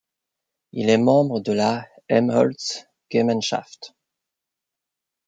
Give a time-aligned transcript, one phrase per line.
[0.71, 3.93] Il est membre de la Helmholtz-Gemeinschaft.